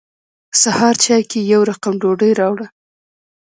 سهار 0.61 0.95
چای 1.03 1.23
کې 1.29 1.39
یې 1.43 1.49
يو 1.53 1.61
رقم 1.71 1.93
ډوډۍ 2.01 2.31
راوړه. 2.39 2.67